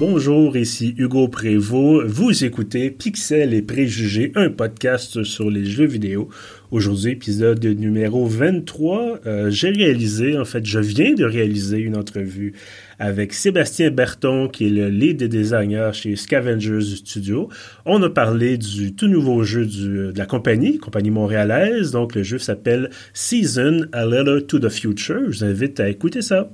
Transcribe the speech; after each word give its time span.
Bonjour, 0.00 0.56
ici 0.56 0.94
Hugo 0.96 1.26
Prévost. 1.26 2.06
Vous 2.06 2.44
écoutez 2.44 2.88
Pixel 2.88 3.52
et 3.52 3.62
Préjugés, 3.62 4.30
un 4.36 4.48
podcast 4.48 5.24
sur 5.24 5.50
les 5.50 5.64
jeux 5.64 5.86
vidéo. 5.86 6.28
Aujourd'hui, 6.70 7.10
épisode 7.10 7.64
numéro 7.64 8.24
23. 8.24 9.22
Euh, 9.26 9.50
j'ai 9.50 9.70
réalisé, 9.70 10.38
en 10.38 10.44
fait, 10.44 10.64
je 10.64 10.78
viens 10.78 11.14
de 11.14 11.24
réaliser 11.24 11.78
une 11.78 11.96
entrevue 11.96 12.54
avec 13.00 13.32
Sébastien 13.32 13.90
Berton, 13.90 14.46
qui 14.46 14.66
est 14.66 14.70
le 14.70 14.88
lead 14.88 15.24
designer 15.24 15.92
chez 15.92 16.14
Scavengers 16.14 16.94
Studio. 16.94 17.48
On 17.84 18.00
a 18.00 18.08
parlé 18.08 18.56
du 18.56 18.94
tout 18.94 19.08
nouveau 19.08 19.42
jeu 19.42 19.66
de 19.66 20.12
la 20.16 20.26
compagnie, 20.26 20.78
compagnie 20.78 21.10
montréalaise. 21.10 21.90
Donc, 21.90 22.14
le 22.14 22.22
jeu 22.22 22.38
s'appelle 22.38 22.90
Season, 23.14 23.86
A 23.90 24.06
Letter 24.06 24.46
to 24.46 24.60
the 24.60 24.68
Future. 24.68 25.32
Je 25.32 25.38
vous 25.38 25.44
invite 25.44 25.80
à 25.80 25.88
écouter 25.88 26.22
ça. 26.22 26.48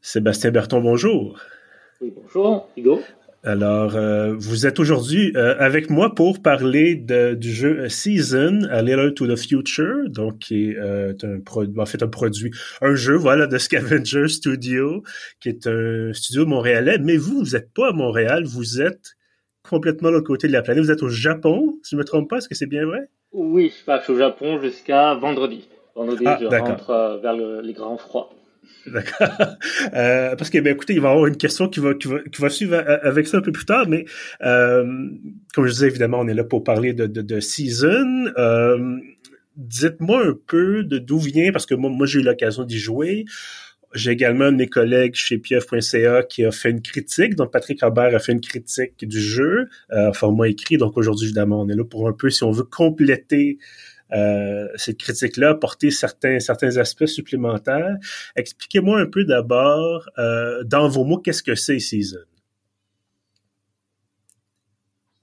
Sébastien 0.00 0.50
Berton, 0.50 0.80
bonjour. 0.80 1.38
Oui, 2.00 2.12
bonjour, 2.14 2.68
Hugo. 2.76 3.00
Alors, 3.44 3.94
euh, 3.94 4.34
vous 4.36 4.66
êtes 4.66 4.80
aujourd'hui 4.80 5.32
euh, 5.36 5.54
avec 5.58 5.90
moi 5.90 6.14
pour 6.14 6.42
parler 6.42 6.96
de, 6.96 7.34
du 7.34 7.52
jeu 7.52 7.88
Season, 7.88 8.62
A 8.70 8.82
Letter 8.82 9.14
to 9.14 9.26
the 9.26 9.36
Future, 9.36 10.08
donc 10.08 10.40
qui 10.40 10.70
est 10.70 10.76
euh, 10.76 11.14
un 11.22 11.40
produit, 11.40 11.80
en 11.80 11.86
fait 11.86 12.02
un 12.02 12.08
produit, 12.08 12.50
un 12.82 12.94
jeu, 12.96 13.14
voilà, 13.14 13.46
de 13.46 13.56
Scavenger 13.56 14.26
Studio, 14.28 15.02
qui 15.40 15.50
est 15.50 15.68
un 15.68 16.12
studio 16.12 16.46
montréalais. 16.46 16.98
Mais 16.98 17.16
vous, 17.16 17.38
vous 17.44 17.56
n'êtes 17.56 17.72
pas 17.72 17.90
à 17.90 17.92
Montréal, 17.92 18.44
vous 18.44 18.80
êtes 18.80 19.14
complètement 19.68 20.08
de 20.08 20.14
l'autre 20.14 20.26
côté 20.26 20.48
de 20.48 20.52
la 20.52 20.62
planète. 20.62 20.82
Vous 20.82 20.90
êtes 20.90 21.02
au 21.04 21.08
Japon, 21.08 21.78
si 21.84 21.90
je 21.90 21.96
ne 21.96 22.00
me 22.00 22.04
trompe 22.04 22.28
pas, 22.28 22.38
est-ce 22.38 22.48
que 22.48 22.56
c'est 22.56 22.66
bien 22.66 22.86
vrai? 22.86 23.08
Oui, 23.32 23.72
je 23.86 24.02
suis 24.02 24.12
au 24.12 24.18
Japon 24.18 24.60
jusqu'à 24.60 25.14
vendredi. 25.14 25.68
Vendredi, 25.94 26.24
ah, 26.26 26.38
je 26.40 26.46
rentre 26.46 27.20
vers 27.22 27.34
les 27.62 27.72
grands 27.72 27.98
froids. 27.98 28.30
D'accord. 28.86 29.28
Euh, 29.94 30.36
parce 30.36 30.50
que, 30.50 30.58
ben, 30.58 30.74
écoutez, 30.74 30.94
il 30.94 31.00
va 31.00 31.08
y 31.08 31.12
avoir 31.12 31.26
une 31.26 31.36
question 31.36 31.68
qui 31.68 31.80
va, 31.80 31.94
qui 31.94 32.08
va, 32.08 32.18
qui 32.20 32.40
va 32.40 32.48
suivre 32.48 32.76
avec 33.02 33.26
ça 33.26 33.38
un 33.38 33.40
peu 33.40 33.52
plus 33.52 33.64
tard, 33.64 33.88
mais 33.88 34.04
euh, 34.42 34.84
comme 35.54 35.66
je 35.66 35.72
disais, 35.72 35.86
évidemment, 35.86 36.20
on 36.20 36.28
est 36.28 36.34
là 36.34 36.44
pour 36.44 36.64
parler 36.64 36.92
de, 36.92 37.06
de, 37.06 37.22
de 37.22 37.40
Season. 37.40 38.32
Euh, 38.36 38.98
dites-moi 39.56 40.26
un 40.26 40.38
peu 40.46 40.84
de 40.84 40.98
d'où 40.98 41.18
vient, 41.18 41.52
parce 41.52 41.66
que 41.66 41.74
moi, 41.74 41.90
moi 41.90 42.06
j'ai 42.06 42.20
eu 42.20 42.22
l'occasion 42.22 42.64
d'y 42.64 42.78
jouer. 42.78 43.24
J'ai 43.94 44.10
également 44.10 44.46
un 44.46 44.52
de 44.52 44.58
mes 44.58 44.66
collègues 44.68 45.14
chez 45.14 45.38
pieuf.ca 45.38 46.22
qui 46.22 46.44
a 46.44 46.50
fait 46.50 46.70
une 46.70 46.82
critique. 46.82 47.34
Donc, 47.36 47.50
Patrick 47.52 47.82
Robert 47.82 48.14
a 48.14 48.18
fait 48.18 48.32
une 48.32 48.40
critique 48.40 49.06
du 49.06 49.20
jeu, 49.20 49.68
euh, 49.92 50.12
format 50.12 50.48
écrit. 50.48 50.76
Donc, 50.76 50.98
aujourd'hui, 50.98 51.26
évidemment, 51.26 51.62
on 51.62 51.68
est 51.68 51.74
là 51.74 51.84
pour 51.84 52.06
un 52.06 52.12
peu, 52.12 52.28
si 52.28 52.44
on 52.44 52.50
veut 52.50 52.64
compléter 52.64 53.58
euh, 54.12 54.66
cette 54.76 54.98
critique-là, 54.98 55.50
apporter 55.50 55.90
certains, 55.90 56.40
certains 56.40 56.76
aspects 56.76 57.06
supplémentaires. 57.06 57.96
Expliquez-moi 58.36 59.00
un 59.00 59.06
peu 59.06 59.24
d'abord, 59.24 60.08
euh, 60.18 60.62
dans 60.64 60.88
vos 60.88 61.04
mots, 61.04 61.18
qu'est-ce 61.18 61.42
que 61.42 61.54
c'est 61.54 61.78
Season? 61.78 62.18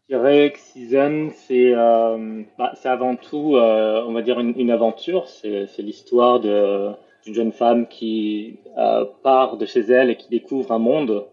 Je 0.08 0.16
dirais 0.16 0.53
que 0.53 0.59
Season, 0.59 1.31
c'est 1.47 1.73
euh, 1.73 2.44
bah, 2.59 2.73
avant 2.83 3.16
tout, 3.16 3.56
euh, 3.56 4.03
on 4.08 4.13
va 4.13 4.22
dire, 4.22 4.39
une, 4.39 4.53
une 4.56 4.69
aventure. 4.69 5.28
C'est 5.28 5.67
l'histoire 5.80 6.39
d'une 6.39 7.33
jeune 7.33 7.52
femme 7.52 7.88
qui 7.88 8.59
euh, 8.78 9.06
part 9.23 9.58
de 9.58 9.66
chez 9.66 9.81
elle 9.81 10.11
et 10.11 10.16
qui 10.16 10.30
découvre 10.30 10.72
un 10.72 10.78
monde 10.78 11.25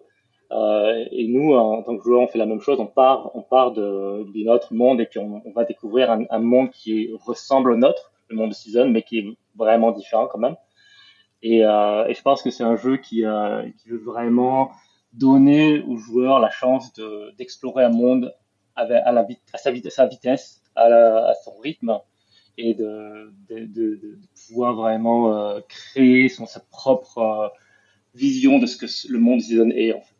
euh, 0.52 1.04
et 1.10 1.26
nous, 1.28 1.54
en 1.54 1.82
tant 1.82 1.96
que 1.96 2.04
joueurs, 2.04 2.20
on 2.20 2.28
fait 2.28 2.38
la 2.38 2.46
même 2.46 2.60
chose. 2.60 2.78
On 2.78 2.86
part, 2.86 3.30
on 3.34 3.42
part 3.42 3.72
de, 3.72 4.24
notre 4.44 4.74
monde 4.74 5.00
et 5.00 5.06
puis 5.06 5.18
on, 5.18 5.42
va 5.54 5.64
découvrir 5.64 6.10
un, 6.10 6.38
monde 6.38 6.70
qui 6.70 7.10
ressemble 7.24 7.72
au 7.72 7.76
nôtre, 7.76 8.12
le 8.28 8.36
monde 8.36 8.50
de 8.50 8.54
Season, 8.54 8.88
mais 8.88 9.02
qui 9.02 9.18
est 9.18 9.36
vraiment 9.56 9.92
différent 9.92 10.26
quand 10.26 10.38
même. 10.38 10.56
Et, 11.42 11.64
euh, 11.64 12.12
je 12.12 12.22
pense 12.22 12.42
que 12.42 12.50
c'est 12.50 12.64
un 12.64 12.76
jeu 12.76 12.98
qui, 12.98 13.24
euh, 13.24 13.68
qui, 13.78 13.88
veut 13.88 13.98
vraiment 13.98 14.72
donner 15.12 15.80
aux 15.80 15.96
joueurs 15.96 16.38
la 16.38 16.50
chance 16.50 16.92
d'explorer 17.38 17.84
un 17.84 17.90
monde 17.90 18.34
à, 18.76 18.86
sa, 19.54 19.70
vitesse, 19.70 19.98
à, 20.76 21.32
son 21.44 21.58
rythme, 21.62 21.98
et 22.58 22.74
de, 22.74 23.32
pouvoir 24.48 24.74
vraiment 24.74 25.60
créer 25.68 26.28
son, 26.28 26.46
sa 26.46 26.60
propre 26.60 27.52
vision 28.14 28.58
de 28.58 28.66
ce 28.66 28.76
que 28.76 28.86
le 29.10 29.18
monde 29.18 29.38
de 29.38 29.42
Season 29.44 29.70
est. 29.70 29.94
En 29.94 30.00
fait. 30.00 30.14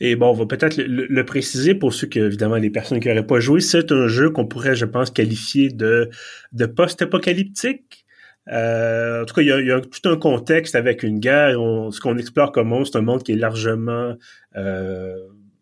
Et 0.00 0.16
bon, 0.16 0.30
on 0.30 0.32
va 0.32 0.46
peut-être 0.46 0.76
le, 0.76 1.24
préciser 1.24 1.74
pour 1.74 1.94
ceux 1.94 2.06
que, 2.06 2.20
évidemment, 2.20 2.56
les 2.56 2.70
personnes 2.70 3.00
qui 3.00 3.08
n'auraient 3.08 3.26
pas 3.26 3.40
joué. 3.40 3.60
C'est 3.60 3.92
un 3.92 4.08
jeu 4.08 4.30
qu'on 4.30 4.46
pourrait, 4.46 4.74
je 4.74 4.86
pense, 4.86 5.10
qualifier 5.10 5.70
de, 5.70 6.10
de 6.52 6.66
post-apocalyptique. 6.66 8.04
Euh, 8.52 9.22
en 9.22 9.24
tout 9.24 9.34
cas, 9.34 9.42
il 9.42 9.48
y, 9.48 9.52
a, 9.52 9.60
y, 9.60 9.70
a, 9.70 9.80
tout 9.80 10.08
un 10.08 10.16
contexte 10.16 10.74
avec 10.74 11.02
une 11.02 11.18
guerre. 11.18 11.60
On, 11.60 11.90
ce 11.90 12.00
qu'on 12.00 12.18
explore 12.18 12.52
comme 12.52 12.68
monde, 12.68 12.86
c'est 12.86 12.98
un 12.98 13.02
monde 13.02 13.22
qui 13.22 13.32
est 13.32 13.36
largement 13.36 14.14
euh, 14.56 15.16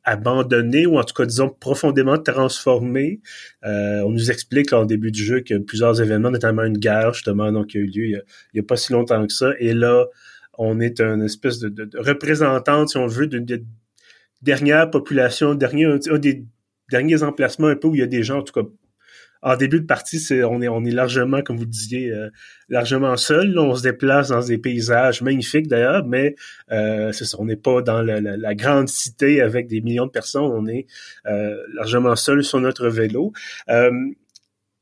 abandonné 0.05 0.87
ou 0.87 0.99
en 0.99 1.05
tout 1.05 1.15
cas, 1.15 1.27
disons, 1.27 1.49
profondément 1.49 2.19
transformé. 2.19 3.21
Euh, 3.65 4.01
on 4.01 4.11
nous 4.11 4.31
explique 4.31 4.71
là, 4.73 4.81
au 4.81 4.85
début 4.85 5.13
du 5.13 5.23
jeu 5.23 5.41
que 5.41 5.59
plusieurs 5.59 6.01
événements, 6.01 6.31
notamment 6.31 6.65
une 6.65 6.79
guerre, 6.79 7.15
justement, 7.15 7.65
qui 7.65 7.79
a 7.79 7.81
eu 7.81 7.87
lieu 7.87 8.05
il 8.07 8.23
n'y 8.55 8.61
a, 8.61 8.65
pas 8.65 8.77
si 8.77 8.93
longtemps 8.93 9.25
que 9.27 9.33
ça. 9.33 9.53
Et 9.61 9.75
là, 9.75 10.07
on 10.59 10.81
est 10.81 11.01
une 11.01 11.23
espèce 11.23 11.59
de, 11.61 11.69
de, 11.69 11.85
de 11.85 11.99
représentante, 11.99 12.91
si 12.91 12.97
on 12.97 13.07
veut, 13.07 13.27
d'une 13.27 13.47
dernière 14.43 14.91
population, 14.91 15.55
dernier, 15.55 15.87
un, 15.87 16.19
des 16.19 16.45
derniers 16.91 17.23
emplacements 17.23 17.69
un 17.69 17.77
peu 17.77 17.89
où 17.89 17.95
il 17.95 18.01
y 18.01 18.05
a 18.05 18.07
des 18.07 18.23
gens, 18.23 18.39
en 18.39 18.43
tout 18.43 18.53
cas, 18.53 18.69
en 19.45 19.57
début 19.57 19.81
de 19.81 19.87
partie, 19.87 20.21
c'est, 20.21 20.45
on 20.45 20.61
est, 20.61 20.91
largement, 20.93 21.43
comme 21.43 21.57
vous 21.57 21.67
disiez, 21.67 22.13
euh, 22.13 22.31
largement 22.69 23.17
seul. 23.17 23.59
on 23.59 23.75
se 23.75 23.83
déplace 23.83 24.29
dans 24.29 24.41
des 24.41 24.57
paysages 24.57 25.21
magnifiques 25.21 25.67
d'ailleurs, 25.67 26.07
mais 26.07 26.37
euh, 26.71 27.11
c'est 27.11 27.25
ça, 27.25 27.39
on 27.41 27.47
n'est 27.47 27.57
pas 27.57 27.83
dans 27.83 28.03
la, 28.03 28.55
grande 28.55 28.89
cité 28.89 29.41
avec 29.41 29.67
des 29.67 29.81
millions 29.81 30.07
de 30.07 30.13
personnes. 30.13 30.45
On 30.45 30.69
est 30.69 30.87
euh, 31.27 31.57
largement 31.75 32.15
seul 32.15 32.45
sur 32.45 32.61
notre 32.61 32.87
vélo. 32.89 33.33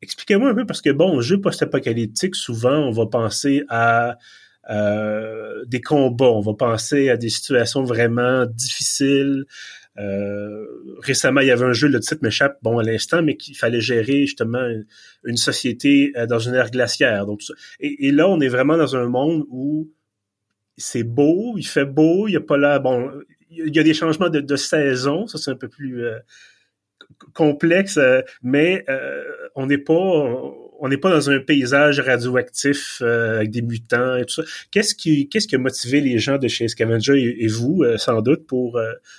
Expliquez-moi 0.02 0.50
un 0.50 0.54
peu 0.54 0.66
parce 0.66 0.80
que 0.80 0.90
bon, 0.90 1.20
jeu 1.20 1.40
post-apocalyptique, 1.40 2.34
souvent, 2.34 2.76
on 2.76 2.90
va 2.90 3.06
penser 3.06 3.64
à 3.68 4.16
euh, 4.70 5.64
des 5.66 5.80
combats, 5.80 6.30
on 6.30 6.40
va 6.40 6.54
penser 6.54 7.10
à 7.10 7.16
des 7.16 7.28
situations 7.28 7.82
vraiment 7.82 8.46
difficiles. 8.46 9.44
Euh, 9.98 10.64
récemment, 11.00 11.40
il 11.40 11.48
y 11.48 11.50
avait 11.50 11.64
un 11.64 11.72
jeu, 11.72 11.88
le 11.88 11.98
titre 11.98 12.22
m'échappe 12.22 12.58
bon 12.62 12.78
à 12.78 12.82
l'instant, 12.82 13.22
mais 13.22 13.36
qu'il 13.36 13.56
fallait 13.56 13.80
gérer 13.80 14.20
justement 14.20 14.64
une, 15.24 15.36
société 15.36 16.12
euh, 16.16 16.26
dans 16.26 16.38
une 16.38 16.54
ère 16.54 16.70
glaciaire. 16.70 17.26
Donc, 17.26 17.42
et, 17.80 18.12
là, 18.12 18.28
on 18.28 18.40
est 18.40 18.48
vraiment 18.48 18.76
dans 18.76 18.94
un 18.96 19.08
monde 19.08 19.44
où 19.50 19.90
c'est 20.76 21.02
beau, 21.02 21.54
il 21.58 21.66
fait 21.66 21.84
beau, 21.84 22.28
il 22.28 22.32
y 22.32 22.36
a 22.36 22.40
pas 22.40 22.56
là, 22.56 22.78
bon, 22.78 23.10
il 23.50 23.74
y 23.74 23.78
a 23.80 23.82
des 23.82 23.94
changements 23.94 24.30
de, 24.30 24.56
saison, 24.56 25.26
ça 25.26 25.36
c'est 25.36 25.50
un 25.50 25.56
peu 25.56 25.68
plus 25.68 26.04
complexe, 27.34 27.98
mais 28.42 28.86
on 29.56 29.66
n'est 29.66 29.76
pas 29.76 30.54
n'est 30.88 30.96
pas 30.96 31.10
dans 31.10 31.30
un 31.30 31.40
paysage 31.40 32.00
radioactif 32.00 33.00
euh, 33.02 33.36
avec 33.36 33.50
des 33.50 33.62
mutants 33.62 34.16
et 34.16 34.24
tout 34.24 34.34
ça. 34.34 34.42
Qu'est-ce 34.70 34.94
qui 34.94 35.28
qu'est-ce 35.28 35.46
qui 35.46 35.54
a 35.54 35.58
motivé 35.58 36.00
les 36.00 36.18
gens 36.18 36.38
de 36.38 36.48
chez 36.48 36.68
Scavenger 36.68 37.36
et, 37.38 37.46
vous 37.48 37.84
sans 37.96 38.22
doute 38.22 38.46
pour 38.46 38.78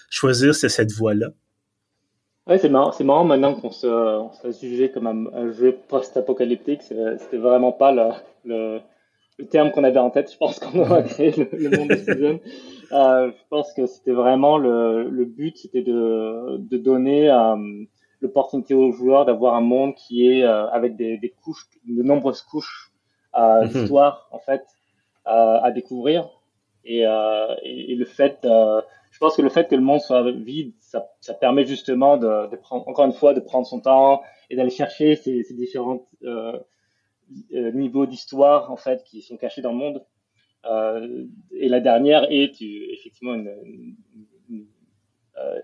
choisir 0.10 0.56
cette 0.56 0.92
voie-là? 0.92 1.30
Ouais, 2.48 2.58
c'est 2.58 2.70
marrant, 2.70 2.92
c'est 2.92 3.04
marrant 3.04 3.24
maintenant 3.24 3.54
qu'on 3.54 3.70
se, 3.70 3.88
on 3.88 4.32
se 4.34 4.52
jugé 4.66 4.90
comme 4.90 5.08
un, 5.08 5.52
jeu 5.52 5.78
post-apocalyptique. 5.88 6.82
C'était 6.82 7.38
vraiment 7.38 7.72
pas 7.72 7.92
le, 7.92 8.80
le, 9.38 9.46
terme 9.46 9.72
qu'on 9.72 9.84
avait 9.84 10.00
en 10.00 10.10
tête. 10.10 10.32
Je 10.32 10.38
pense 10.38 10.60
qu'on 10.60 10.92
a 10.92 11.04
créé 11.04 11.32
le, 11.38 11.48
le 11.52 11.78
monde 11.78 11.90
de 11.90 11.96
Season. 11.96 12.40
Euh, 12.92 13.32
je 13.32 13.48
pense 13.50 13.74
que 13.74 13.86
c'était 13.86 14.12
vraiment 14.12 14.58
le, 14.58 15.10
le 15.10 15.26
but, 15.26 15.58
c'était 15.58 15.82
de, 15.82 16.58
de 16.58 16.78
donner 16.78 17.30
euh, 17.30 17.56
l'opportunité 18.22 18.74
aux 18.74 18.92
joueurs 18.92 19.26
d'avoir 19.26 19.56
un 19.56 19.62
monde 19.62 19.96
qui 19.96 20.28
est 20.28 20.44
euh, 20.44 20.68
avec 20.70 20.96
des, 20.96 21.18
des, 21.18 21.29
couches, 21.29 21.68
de 21.88 22.03
nombreuses 22.03 22.41
couches 22.41 22.91
euh, 23.35 23.64
mhm. 23.64 23.70
d'histoire 23.70 24.28
en 24.32 24.40
fait 24.40 24.64
à 25.26 25.72
découvrir. 25.72 26.29
Et, 26.84 27.02
et, 27.02 27.91
et, 27.91 27.96
le 27.96 28.06
fait, 28.06 28.40
je 28.41 29.20
pense 29.20 29.38
que 29.38 29.44
le 29.44 29.50
fait 29.50 29.68
que 29.70 29.76
le 29.76 29.82
monde 29.82 30.02
soit 30.02 30.29
vide, 30.32 30.73
ça, 30.79 31.09
ça 31.20 31.35
permet 31.35 31.64
justement 31.64 32.18
de, 32.18 32.50
de, 32.50 32.56
prendre 32.56 32.88
encore 32.88 33.06
une 33.06 33.14
fois 33.14 33.35
de 33.35 33.40
prendre 33.40 33.68
son 33.68 33.82
temps 33.82 34.23
et 34.50 34.56
d'aller 34.56 34.72
chercher 34.72 35.16
ces, 35.16 35.44
ces 35.44 35.53
différents 35.53 36.08
niveaux 37.53 38.08
d'histoire 38.08 38.72
en 38.72 38.78
fait 38.78 39.03
qui 39.03 39.22
sont 39.22 39.38
cachés 39.38 39.62
dans 39.62 39.72
le 39.72 39.78
monde. 39.78 40.03
Euh, 40.66 41.26
et 41.52 41.70
la 41.70 41.79
dernière 41.79 42.32
est 42.32 42.62
effectivement 42.62 43.34
une, 43.34 43.52
une, 43.66 43.96
euh, 44.16 44.31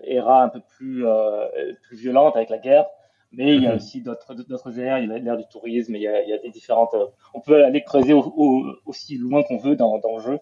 era 0.02 0.42
un 0.42 0.48
peu 0.48 0.60
plus, 0.76 1.06
euh, 1.06 1.46
plus 1.82 1.96
violente 1.96 2.36
avec 2.36 2.50
la 2.50 2.58
guerre. 2.58 2.86
Mais 3.30 3.54
il 3.56 3.62
y 3.62 3.66
a 3.66 3.70
mhm. 3.70 3.76
aussi 3.76 4.00
d'autres 4.00 4.78
ères. 4.78 4.98
Il 4.98 5.08
y 5.08 5.12
a 5.12 5.18
l'ère 5.18 5.36
du 5.36 5.44
tourisme. 5.50 5.94
Il 5.94 6.02
y 6.02 6.08
a, 6.08 6.22
il 6.22 6.30
y 6.30 6.32
a 6.32 6.38
des 6.38 6.50
différentes. 6.50 6.94
on 7.34 7.40
peut 7.40 7.62
aller 7.62 7.82
creuser 7.82 8.14
au, 8.14 8.20
au, 8.20 8.64
aussi 8.86 9.18
loin 9.18 9.42
qu'on 9.42 9.58
veut 9.58 9.76
dans, 9.76 9.98
dans 9.98 10.16
le 10.16 10.22
jeu. 10.22 10.38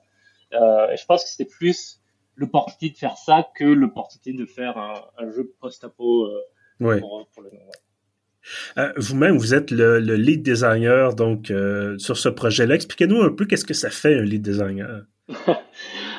Euh, 0.53 0.91
et 0.91 0.97
je 0.97 1.05
pense 1.05 1.25
que 1.25 1.31
c'était 1.31 1.51
plus 1.51 2.01
l'opportunité 2.37 2.91
de 2.91 2.99
faire 2.99 3.17
ça 3.17 3.49
que 3.57 3.65
l'opportunité 3.65 4.33
de 4.33 4.47
faire 4.47 4.77
un, 4.79 4.95
un 5.19 5.31
jeu 5.31 5.53
post-apo 5.61 6.27
euh, 6.27 6.41
ouais. 6.81 7.01
pour, 7.01 7.27
pour, 7.33 7.43
le 7.43 7.51
nom. 7.51 7.57
Ouais. 7.57 8.83
Euh, 8.83 8.93
Vous-même, 8.97 9.37
vous 9.37 9.55
êtes 9.55 9.71
le, 9.71 9.99
le, 9.99 10.15
lead 10.15 10.43
designer 10.43 11.15
donc 11.15 11.51
euh, 11.51 11.99
sur 11.99 12.17
ce 12.17 12.29
projet-là. 12.29 12.75
Expliquez-nous 12.75 13.23
un 13.23 13.33
peu 13.33 13.47
qu'est-ce 13.47 13.65
que 13.65 13.75
ça 13.75 13.91
fait 13.91 14.15
un 14.15 14.23
lead 14.23 14.43
designer? 14.43 15.05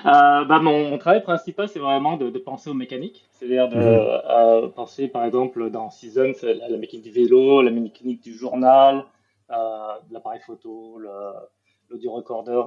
bah, 0.04 0.60
mon, 0.62 0.98
travail 0.98 1.24
principal, 1.24 1.70
c'est 1.70 1.80
vraiment 1.80 2.18
de, 2.18 2.30
penser 2.38 2.70
aux 2.70 2.76
mécaniques. 2.76 3.26
C'est-à-dire 3.32 3.70
de 3.70 4.66
mhm. 4.66 4.72
penser, 4.72 5.08
par 5.08 5.26
exemple, 5.26 5.70
dans 5.70 5.90
Season, 5.90 6.34
la, 6.44 6.70
la, 6.70 6.78
mécanique 6.78 7.04
du 7.04 7.12
vélo, 7.12 7.62
la 7.62 7.72
mécanique 7.72 8.22
du 8.22 8.34
journal, 8.34 9.06
l'appareil 9.50 10.42
photo, 10.46 11.00
l'audio 11.90 12.12
recorder, 12.12 12.64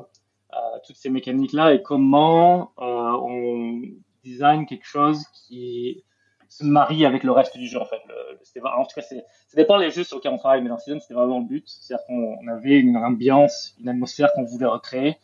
toutes 0.86 0.96
ces 0.96 1.10
mécaniques-là 1.10 1.74
et 1.74 1.82
comment 1.82 2.72
on 2.78 3.82
design 4.24 4.66
quelque 4.66 4.86
chose 4.86 5.24
qui 5.46 6.04
se 6.48 6.64
marie 6.64 7.06
avec 7.06 7.22
le 7.22 7.30
reste 7.30 7.56
du 7.56 7.66
jeu 7.66 7.80
en 7.80 7.84
fait. 7.84 8.00
Le, 8.08 8.66
en 8.66 8.84
tout 8.84 8.94
cas, 8.94 9.02
ça 9.02 9.16
dépend 9.54 9.78
des 9.78 9.90
jeux 9.90 10.04
sur 10.04 10.16
lesquels 10.16 10.32
on 10.32 10.38
travaille, 10.38 10.62
mais 10.62 10.68
dans 10.68 10.78
Season, 10.78 10.98
c'était 11.00 11.14
vraiment 11.14 11.38
le 11.38 11.46
but. 11.46 11.68
C'est-à-dire 11.68 12.04
qu'on 12.06 12.48
avait 12.48 12.78
une 12.78 12.96
ambiance, 12.96 13.74
une 13.80 13.88
atmosphère 13.88 14.32
qu'on 14.34 14.44
voulait 14.44 14.66
recréer. 14.66 15.16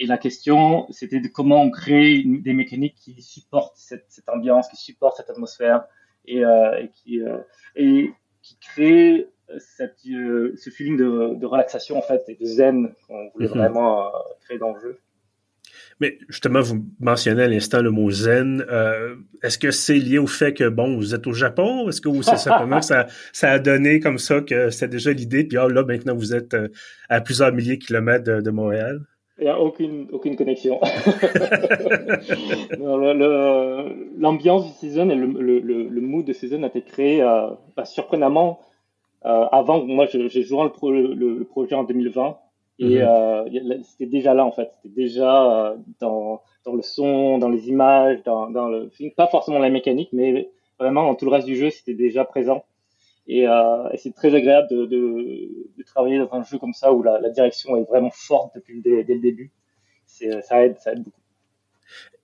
Et 0.00 0.06
la 0.06 0.18
question, 0.18 0.86
c'était 0.90 1.20
de 1.20 1.28
comment 1.28 1.62
on 1.62 1.70
crée 1.70 2.22
des 2.24 2.52
mécaniques 2.52 2.96
qui 2.96 3.22
supportent 3.22 3.76
cette, 3.76 4.06
cette, 4.08 4.28
ambiance, 4.28 4.68
qui 4.68 4.76
supportent 4.76 5.16
cette 5.16 5.30
atmosphère 5.30 5.84
et, 6.26 6.44
euh, 6.44 6.82
et 6.82 6.90
qui, 6.90 7.20
euh, 7.20 7.38
et 7.76 8.12
qui 8.42 8.58
crée 8.58 9.28
cette, 9.58 9.98
euh, 10.06 10.54
ce 10.56 10.70
feeling 10.70 10.96
de, 10.96 11.34
de, 11.38 11.46
relaxation 11.46 11.98
en 11.98 12.02
fait 12.02 12.22
et 12.28 12.34
de 12.34 12.44
zen 12.44 12.94
qu'on 13.06 13.30
voulait 13.34 13.48
mhm. 13.48 13.54
vraiment 13.54 14.06
euh, 14.06 14.10
créer 14.44 14.58
dans 14.58 14.72
le 14.72 14.80
jeu. 14.80 14.98
Mais 16.00 16.18
justement, 16.28 16.60
vous 16.60 16.84
mentionnez 16.98 17.44
à 17.44 17.48
l'instant 17.48 17.80
le 17.80 17.90
mot 17.90 18.10
zen. 18.10 18.64
Euh, 18.68 19.16
est-ce 19.42 19.58
que 19.58 19.70
c'est 19.70 19.98
lié 19.98 20.18
au 20.18 20.26
fait 20.26 20.52
que, 20.52 20.68
bon, 20.68 20.96
vous 20.96 21.14
êtes 21.14 21.26
au 21.26 21.32
Japon? 21.32 21.88
Est-ce 21.88 22.00
que 22.00 22.10
c'est 22.22 22.36
simplement 22.36 22.80
que 22.80 22.86
ça, 22.86 23.06
ça 23.32 23.52
a 23.52 23.58
donné 23.58 24.00
comme 24.00 24.18
ça 24.18 24.40
que 24.40 24.70
c'était 24.70 24.88
déjà 24.88 25.12
l'idée, 25.12 25.44
puis 25.44 25.56
ah, 25.56 25.68
là, 25.68 25.84
maintenant, 25.84 26.14
vous 26.14 26.34
êtes 26.34 26.54
euh, 26.54 26.68
à 27.08 27.20
plusieurs 27.20 27.52
milliers 27.52 27.76
de 27.76 27.84
kilomètres 27.84 28.24
de, 28.24 28.50
Montréal? 28.50 29.02
Il 29.38 29.44
n'y 29.44 29.50
a 29.50 29.58
aucune, 29.60 30.06
aucune 30.12 30.36
connexion. 30.36 30.80
L'ambiance 34.16 34.64
du 34.66 34.72
season 34.74 35.10
et 35.10 35.16
le, 35.16 35.26
le, 35.26 35.58
le, 35.88 36.00
mood 36.00 36.24
de 36.24 36.32
season 36.32 36.62
a 36.62 36.68
été 36.68 36.82
créé 36.82 37.20
euh, 37.20 37.50
bah, 37.76 37.84
surprenamment 37.84 38.60
euh, 39.24 39.46
avant. 39.50 39.84
Moi, 39.84 40.06
j'ai 40.06 40.42
joué 40.42 40.70
le, 40.82 41.14
le, 41.14 41.44
projet 41.44 41.74
en 41.74 41.82
2020 41.82 42.36
et 42.78 42.98
mhm. 42.98 43.02
euh, 43.02 43.78
c'était 43.84 44.06
déjà 44.06 44.34
là 44.34 44.44
en 44.44 44.50
fait, 44.50 44.70
c'était 44.82 44.94
déjà 44.94 45.70
euh, 45.70 45.76
dans, 46.00 46.42
dans 46.64 46.74
le 46.74 46.82
son, 46.82 47.38
dans 47.38 47.48
les 47.48 47.68
images, 47.68 48.22
dans, 48.24 48.50
dans 48.50 48.68
le 48.68 48.88
film, 48.88 49.12
pas 49.12 49.28
forcément 49.28 49.60
la 49.60 49.70
mécanique, 49.70 50.08
mais 50.12 50.50
vraiment 50.78 51.04
dans 51.04 51.14
tout 51.14 51.24
le 51.24 51.30
reste 51.30 51.46
du 51.46 51.56
jeu, 51.56 51.70
c'était 51.70 51.94
déjà 51.94 52.24
présent. 52.24 52.64
Et, 53.26 53.48
euh, 53.48 53.88
c'est 53.96 54.14
très 54.14 54.34
agréable 54.34 54.68
de, 54.70 54.86
de, 54.86 55.48
de, 55.78 55.82
travailler 55.84 56.18
dans 56.18 56.32
un 56.32 56.42
jeu 56.42 56.58
comme 56.58 56.74
ça 56.74 56.92
où 56.92 57.02
la, 57.02 57.20
la 57.20 57.30
direction 57.30 57.76
est 57.76 57.84
vraiment 57.84 58.10
forte 58.12 58.54
depuis 58.54 58.82
dès, 58.82 59.04
dès 59.04 59.14
le 59.14 59.20
début. 59.20 59.50
Ça 60.06 60.64
aide, 60.64 60.78
ça 60.78 60.92
aide 60.92 61.02
beaucoup 61.02 61.20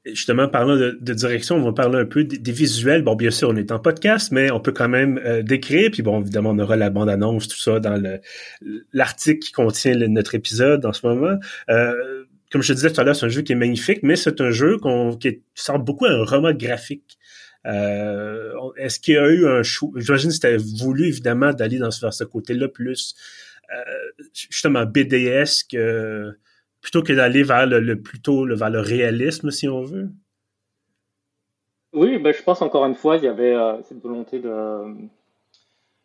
justement, 0.04 0.48
parlant 0.48 0.76
de, 0.76 1.12
direction, 1.12 1.56
on 1.56 1.62
va 1.62 1.72
parler 1.72 1.98
un 1.98 2.06
peu 2.06 2.24
des, 2.24 2.52
visuels. 2.52 3.02
Bon, 3.02 3.14
bien 3.14 3.30
sûr, 3.30 3.48
on 3.50 3.56
est 3.56 3.70
en 3.72 3.78
podcast, 3.78 4.32
mais 4.32 4.50
on 4.50 4.60
peut 4.60 4.72
quand 4.72 4.88
même 4.88 5.20
euh, 5.24 5.42
décrire. 5.42 5.90
Puis 5.90 6.02
bon, 6.02 6.20
évidemment, 6.20 6.50
on 6.50 6.58
aura 6.58 6.76
la 6.76 6.90
bande-annonce, 6.90 7.48
tout 7.48 7.58
ça, 7.58 7.80
dans 7.80 8.00
l'article 8.92 9.40
qui 9.40 9.52
contient 9.52 9.94
notre 10.08 10.34
épisode 10.34 10.84
en 10.86 10.92
ce 10.92 11.06
moment. 11.06 11.38
Euh, 11.68 12.24
comme 12.50 12.62
je 12.62 12.68
te 12.68 12.72
disais 12.72 12.90
tout 12.90 13.00
à 13.00 13.04
l'heure, 13.04 13.14
c'est 13.14 13.26
un 13.26 13.30
jeu 13.30 13.42
qui 13.42 13.52
est 13.52 13.56
magnifique, 13.56 14.00
mais 14.02 14.16
c'est 14.16 14.40
un 14.40 14.50
jeu 14.50 14.78
qui 15.20 15.40
sort 15.54 15.78
beaucoup 15.78 16.06
un 16.06 16.24
roman 16.24 16.52
graphique. 16.52 17.18
Euh, 17.66 18.52
est-ce 18.76 18.98
qu'il 18.98 19.14
y 19.14 19.18
a 19.18 19.28
eu 19.28 19.46
un 19.46 19.62
choix? 19.62 19.90
J'imagine 19.96 20.30
que 20.30 20.34
c'était 20.34 20.56
voulu, 20.56 21.06
évidemment, 21.06 21.52
d'aller 21.52 21.78
dans 21.78 21.90
ce, 21.90 22.00
vers 22.00 22.14
ce 22.14 22.24
côté-là 22.24 22.68
plus 22.68 23.14
justement 24.32 24.84
BDS 24.84 25.62
que 25.70 26.34
plutôt 26.80 27.02
que 27.02 27.12
d'aller 27.12 27.42
vers 27.42 27.66
le, 27.66 28.00
plutôt 28.00 28.44
le, 28.44 28.54
vers 28.54 28.70
le 28.70 28.80
réalisme, 28.80 29.50
si 29.50 29.68
on 29.68 29.82
veut? 29.82 30.10
Oui, 31.92 32.18
ben, 32.18 32.32
je 32.32 32.42
pense 32.42 32.62
encore 32.62 32.86
une 32.86 32.94
fois, 32.94 33.16
il 33.16 33.24
y 33.24 33.28
avait 33.28 33.54
euh, 33.54 33.82
cette 33.82 34.00
volonté 34.00 34.38
de. 34.38 34.48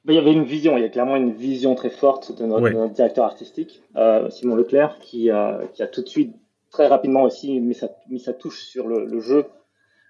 Ben, 0.04 0.14
il 0.14 0.16
y 0.16 0.20
avait 0.20 0.34
une 0.34 0.44
vision, 0.44 0.78
il 0.78 0.82
y 0.82 0.86
a 0.86 0.90
clairement 0.90 1.16
une 1.16 1.34
vision 1.34 1.76
très 1.76 1.90
forte 1.90 2.38
de 2.38 2.46
notre, 2.46 2.90
directeur 2.94 3.26
artistique, 3.26 3.82
euh, 3.96 4.30
Simon 4.30 4.56
Leclerc, 4.56 5.00
qui, 5.00 5.30
qui, 5.74 5.84
a 5.84 5.88
tout 5.92 6.02
de 6.02 6.08
suite, 6.08 6.36
très 6.70 6.88
rapidement 6.88 7.24
aussi, 7.24 7.60
mis 7.60 7.74
sa, 7.74 7.90
mis 8.10 8.20
sa 8.20 8.34
touche 8.34 8.64
sur 8.64 8.88
le, 8.88 9.20
jeu. 9.20 9.46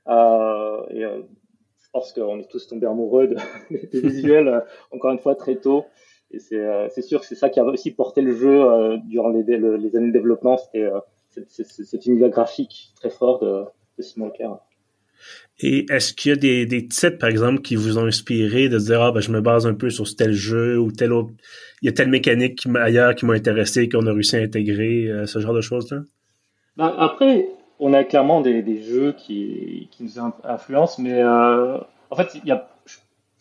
Euh, 0.07 0.81
et 0.89 1.01
je 1.01 1.89
pense 1.91 2.13
qu'on 2.13 2.39
est 2.39 2.49
tous 2.49 2.67
tombés 2.67 2.87
amoureux 2.87 3.27
de, 3.27 3.35
des 3.91 4.01
visuels, 4.01 4.63
encore 4.91 5.11
une 5.11 5.19
fois, 5.19 5.35
très 5.35 5.55
tôt. 5.55 5.85
Et 6.31 6.39
euh, 6.53 6.87
c'est 6.89 7.01
sûr 7.01 7.21
que 7.21 7.25
c'est 7.25 7.35
ça 7.35 7.49
qui 7.49 7.59
a 7.59 7.63
aussi 7.63 7.91
porté 7.91 8.21
le 8.21 8.35
jeu 8.35 8.63
euh, 8.63 8.97
durant 9.05 9.29
les, 9.29 9.43
les, 9.43 9.95
années 9.95 10.07
de 10.07 10.11
développement, 10.11 10.57
c'était 10.57 10.85
euh, 10.85 10.99
cet 11.47 12.05
univers 12.05 12.29
graphique 12.29 12.91
très 12.95 13.09
fort 13.09 13.39
de, 13.39 13.63
de 13.97 14.03
Simon 14.03 14.27
Leclerc. 14.27 14.57
Et 15.59 15.85
est-ce 15.89 16.13
qu'il 16.13 16.29
y 16.29 16.33
a 16.33 16.35
des, 16.35 16.65
des 16.65 16.87
titres, 16.87 17.17
par 17.17 17.29
exemple, 17.29 17.61
qui 17.61 17.75
vous 17.75 17.97
ont 17.97 18.05
inspiré 18.05 18.67
de 18.67 18.77
dire, 18.77 19.01
ah, 19.01 19.11
ben, 19.11 19.21
je 19.21 19.31
me 19.31 19.39
base 19.39 19.65
un 19.65 19.73
peu 19.73 19.89
sur 19.89 20.13
tel 20.15 20.33
jeu 20.33 20.77
ou 20.77 20.91
tel 20.91 21.13
autre, 21.13 21.31
il 21.81 21.85
y 21.85 21.89
a 21.89 21.93
telle 21.93 22.09
mécanique 22.09 22.65
ailleurs 22.75 23.15
qui 23.15 23.25
m'a 23.25 23.33
intéressé, 23.33 23.87
qu'on 23.87 24.05
a 24.07 24.11
réussi 24.11 24.35
à 24.35 24.39
intégrer, 24.39 25.09
ce 25.25 25.39
genre 25.39 25.53
de 25.53 25.61
choses-là? 25.61 26.01
Ben, 26.75 26.93
après, 26.97 27.47
on 27.79 27.93
a 27.93 28.03
clairement 28.03 28.41
des, 28.41 28.61
des 28.61 28.81
jeux 28.81 29.13
qui, 29.13 29.89
qui 29.91 30.03
nous 30.03 30.19
influencent, 30.43 31.01
mais 31.01 31.23
en 31.23 32.15
fait, 32.15 32.35
il 32.35 32.45
y 32.45 32.51
a 32.51 32.67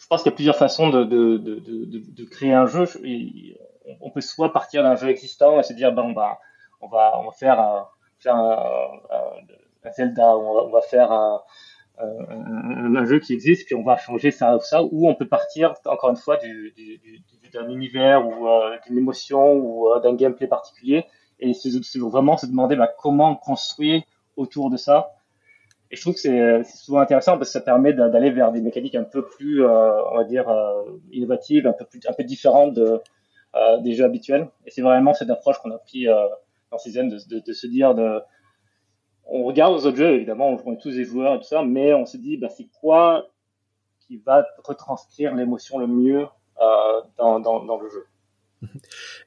je 0.04 0.08
pense 0.08 0.22
qu'il 0.22 0.30
y 0.30 0.34
a 0.34 0.36
plusieurs 0.36 0.56
façons 0.56 0.90
de, 0.90 1.02
de, 1.04 1.38
de, 1.38 1.58
de, 1.58 2.24
créer 2.24 2.52
un 2.52 2.66
jeu. 2.66 2.84
On 4.02 4.10
peut 4.10 4.20
soit 4.20 4.52
partir 4.52 4.82
d'un 4.82 4.96
jeu 4.96 5.08
existant 5.08 5.58
et 5.58 5.62
se 5.62 5.72
dire, 5.72 5.92
ben, 5.94 6.02
on, 6.02 6.12
va, 6.12 6.38
on, 6.82 6.88
va, 6.88 7.18
on 7.18 7.24
va 7.24 7.32
faire, 7.32 7.58
un, 7.58 7.88
faire 8.18 8.36
un, 8.36 9.90
Zelda, 9.96 10.36
on 10.36 10.68
va, 10.68 10.82
faire 10.82 11.10
un, 11.10 11.40
un, 11.98 13.04
jeu 13.06 13.18
qui 13.18 13.32
existe, 13.32 13.64
puis 13.64 13.74
on 13.74 13.82
va 13.82 13.96
changer 13.96 14.30
ça 14.30 14.54
ou 14.56 14.60
ça, 14.60 14.82
ou 14.82 15.08
on 15.08 15.14
peut 15.14 15.26
partir, 15.26 15.72
encore 15.86 16.10
une 16.10 16.16
fois, 16.16 16.36
du, 16.36 16.74
d'un 17.54 17.70
univers 17.70 18.26
ou 18.26 18.46
euh, 18.46 18.76
d'une 18.86 18.98
émotion 18.98 19.54
ou 19.54 19.88
euh, 19.88 20.00
d'un 20.00 20.14
gameplay 20.14 20.48
particulier, 20.48 21.06
et 21.40 21.54
c'est 21.54 21.98
vraiment 21.98 22.36
se 22.36 22.44
demander 22.44 22.76
ben, 22.76 22.88
comment 22.98 23.36
construire 23.36 24.02
autour 24.36 24.70
de 24.70 24.76
ça 24.76 25.14
et 25.94 25.96
je 25.96 26.00
trouve 26.00 26.14
que 26.14 26.20
c'est 26.20 26.64
souvent 26.64 26.98
intéressant 26.98 27.38
parce 27.38 27.50
que 27.50 27.52
ça 27.52 27.60
permet 27.60 27.92
d'aller 27.92 28.30
vers 28.30 28.50
des 28.50 28.60
mécaniques 28.60 28.96
un 28.96 29.04
peu 29.04 29.24
plus, 29.24 29.64
euh, 29.64 30.02
on 30.10 30.16
va 30.16 30.24
dire, 30.24 30.48
euh, 30.48 30.82
innovatives, 31.12 31.68
un 31.68 31.72
peu 31.72 31.84
plus, 31.84 32.00
un 32.08 32.12
peu 32.12 32.24
différentes 32.24 32.78
euh, 32.78 32.98
des 33.80 33.94
jeux 33.94 34.04
habituels. 34.04 34.48
Et 34.66 34.72
c'est 34.72 34.82
vraiment 34.82 35.14
cette 35.14 35.30
approche 35.30 35.58
qu'on 35.58 35.70
a 35.70 35.78
pris 35.78 36.06
dans 36.72 36.78
Season 36.78 37.04
de, 37.06 37.38
de, 37.38 37.52
se 37.52 37.66
dire 37.68 37.94
de, 37.94 38.20
on 39.26 39.44
regarde 39.44 39.72
aux 39.72 39.86
autres 39.86 39.96
jeux 39.96 40.14
évidemment, 40.14 40.48
on 40.48 40.72
est 40.72 40.80
tous 40.80 40.96
des 40.96 41.04
joueurs 41.04 41.36
et 41.36 41.38
tout 41.38 41.44
ça, 41.44 41.62
mais 41.62 41.94
on 41.94 42.06
se 42.06 42.16
dit, 42.16 42.38
bah, 42.38 42.48
c'est 42.48 42.66
quoi 42.80 43.28
qui 44.00 44.16
va 44.16 44.44
retranscrire 44.64 45.32
l'émotion 45.34 45.78
le 45.78 45.86
mieux 45.86 46.26
dans, 47.16 47.38
dans 47.38 47.80
le 47.80 47.88
jeu. 47.88 48.04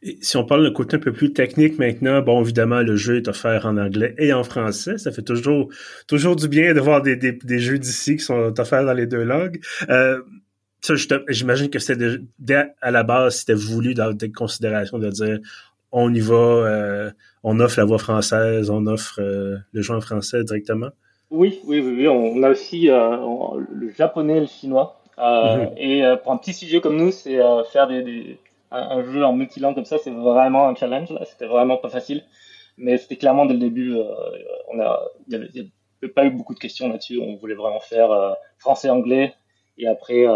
Et 0.01 0.17
si 0.22 0.38
on 0.38 0.46
parle 0.46 0.63
d'un 0.63 0.74
côté 0.74 0.98
un 0.98 1.00
peu 1.00 1.12
plus 1.12 1.34
technique 1.34 1.79
maintenant, 1.79 2.22
bon, 2.22 2.41
évidemment, 2.41 2.82
le 2.82 2.96
jeu 2.96 3.17
est 3.17 3.27
offert 3.27 3.65
en 3.65 3.77
anglais 3.77 4.15
et 4.17 4.34
en 4.34 4.44
français. 4.44 4.98
Ça 4.98 5.12
fait 5.12 5.22
toujours, 5.22 5.70
toujours 6.08 6.36
du 6.36 6.48
bien 6.48 6.74
de 6.74 6.79
voir 6.79 7.01
des, 7.01 7.15
des, 7.15 7.32
des 7.32 7.60
jeux 7.60 7.79
d'ici 7.79 8.17
qui 8.17 8.24
sont 8.24 8.53
offerts 8.60 8.86
dans 8.86 8.94
les 8.94 9.08
deux 9.08 9.24
langues. 9.24 9.60
Euh, 9.89 10.22
ça, 10.82 10.94
j'imagine 11.29 11.70
que 11.70 11.79
c'était 11.79 12.20
à 12.82 12.91
la 12.91 13.03
base, 13.03 13.39
c'était 13.39 13.53
voulu 13.53 13.94
dans 13.94 14.13
des 14.13 14.32
considérations 14.32 15.00
de 15.00 15.10
dire 15.10 15.39
on 15.91 16.13
y 16.13 16.20
va, 16.20 16.36
euh, 16.36 17.12
on 17.44 17.60
offre 17.60 17.79
la 17.79 17.86
voix 17.86 17.98
française, 17.98 18.70
on 18.70 18.86
offre 18.88 19.20
euh, 19.20 19.58
le 19.74 19.82
jeu 19.82 19.94
en 19.94 20.01
français 20.01 20.44
directement? 20.44 20.89
Oui, 21.29 21.60
oui, 21.65 21.79
oui, 21.79 21.96
oui. 21.98 22.08
On 22.08 22.41
a 22.44 22.51
aussi 22.51 22.88
le 22.88 23.89
japonais 23.98 24.38
et 24.38 24.41
le 24.41 24.48
chinois. 24.48 25.01
Mm-hmm. 25.17 25.77
Et 25.77 26.03
pour 26.24 26.32
un 26.32 26.38
petit 26.38 26.53
sujet 26.53 26.79
comme 26.79 26.96
nous, 26.96 27.12
c'est 27.12 27.38
faire 27.74 27.88
des, 27.88 28.03
des 28.03 28.39
un, 28.71 29.03
jeu 29.03 29.24
en 29.24 29.33
multilangue 29.33 29.75
comme 29.75 29.86
ça, 29.86 29.97
c'est 29.97 30.12
vraiment 30.12 30.67
un 30.67 30.75
challenge. 30.75 31.09
Là, 31.12 31.24
c'était 31.25 31.47
vraiment 31.47 31.77
pas 31.77 31.89
facile. 31.89 32.24
Mais 32.77 32.97
c'était 32.97 33.15
clairement 33.15 33.45
dès 33.45 33.53
le 33.53 33.59
début, 33.59 33.95
euh, 33.95 34.03
on 34.71 34.79
a, 34.79 35.01
il 35.27 35.39
n'y 35.39 35.71
avait, 36.03 36.13
pas 36.13 36.25
eu 36.25 36.29
beaucoup 36.29 36.53
de 36.53 36.59
questions 36.59 36.89
là-dessus. 36.89 37.19
On 37.19 37.36
voulait 37.36 37.55
vraiment 37.55 37.79
faire 37.79 38.12
euh, 38.12 38.33
français, 38.59 38.89
anglais, 38.89 39.33
et 39.77 39.88
après 39.88 40.27
euh, 40.27 40.31